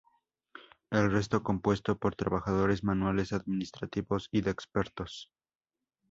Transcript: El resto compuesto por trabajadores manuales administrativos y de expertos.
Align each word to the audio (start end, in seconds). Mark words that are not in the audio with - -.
El 0.89 1.11
resto 1.11 1.43
compuesto 1.43 1.95
por 1.95 2.15
trabajadores 2.15 2.83
manuales 2.83 3.33
administrativos 3.33 4.29
y 4.31 4.41
de 4.41 4.49
expertos. 4.49 5.29